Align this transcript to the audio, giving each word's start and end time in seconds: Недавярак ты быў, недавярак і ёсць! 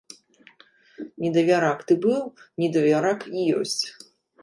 Недавярак 1.25 1.79
ты 1.91 1.99
быў, 2.07 2.21
недавярак 2.65 3.19
і 3.39 3.49
ёсць! 3.63 3.81